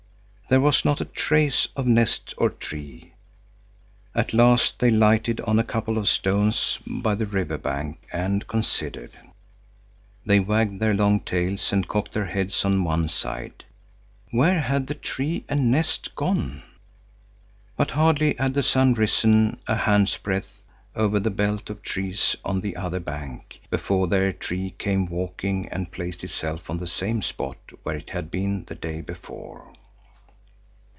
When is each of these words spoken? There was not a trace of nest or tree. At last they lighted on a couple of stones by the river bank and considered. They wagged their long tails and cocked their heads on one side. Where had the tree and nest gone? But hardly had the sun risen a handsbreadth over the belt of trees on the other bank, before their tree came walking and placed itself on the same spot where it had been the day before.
There 0.49 0.59
was 0.59 0.83
not 0.83 0.99
a 0.99 1.05
trace 1.05 1.69
of 1.77 1.87
nest 1.87 2.33
or 2.37 2.49
tree. 2.49 3.13
At 4.13 4.33
last 4.33 4.79
they 4.79 4.91
lighted 4.91 5.39
on 5.39 5.57
a 5.57 5.63
couple 5.63 5.97
of 5.97 6.09
stones 6.09 6.77
by 6.85 7.15
the 7.15 7.25
river 7.25 7.57
bank 7.57 8.05
and 8.11 8.45
considered. 8.45 9.11
They 10.25 10.41
wagged 10.41 10.81
their 10.81 10.93
long 10.93 11.21
tails 11.21 11.71
and 11.71 11.87
cocked 11.87 12.11
their 12.11 12.25
heads 12.25 12.65
on 12.65 12.83
one 12.83 13.07
side. 13.07 13.63
Where 14.31 14.59
had 14.59 14.87
the 14.87 14.93
tree 14.93 15.45
and 15.47 15.71
nest 15.71 16.15
gone? 16.15 16.63
But 17.77 17.91
hardly 17.91 18.33
had 18.33 18.53
the 18.53 18.61
sun 18.61 18.93
risen 18.95 19.57
a 19.67 19.77
handsbreadth 19.77 20.61
over 20.97 21.17
the 21.21 21.29
belt 21.29 21.69
of 21.69 21.81
trees 21.81 22.35
on 22.43 22.59
the 22.59 22.75
other 22.75 22.99
bank, 22.99 23.61
before 23.69 24.07
their 24.09 24.33
tree 24.33 24.75
came 24.77 25.05
walking 25.05 25.69
and 25.69 25.93
placed 25.93 26.25
itself 26.25 26.69
on 26.69 26.79
the 26.79 26.87
same 26.87 27.21
spot 27.21 27.55
where 27.83 27.95
it 27.95 28.09
had 28.09 28.29
been 28.29 28.65
the 28.65 28.75
day 28.75 28.99
before. 28.99 29.71